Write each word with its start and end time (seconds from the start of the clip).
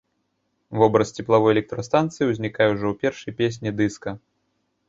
Вобраз 0.83 1.11
цеплавой 1.23 1.53
электрастанцыі 1.55 2.29
ўзнікае 2.31 2.67
ўжо 2.73 2.85
ў 2.93 3.01
першай 3.05 3.31
песні 3.43 3.69
дыска. 3.83 4.09